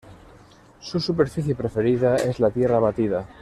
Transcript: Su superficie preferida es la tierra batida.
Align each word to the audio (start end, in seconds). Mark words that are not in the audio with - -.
Su 0.79 0.99
superficie 0.99 1.53
preferida 1.53 2.15
es 2.15 2.39
la 2.39 2.49
tierra 2.49 2.79
batida. 2.79 3.27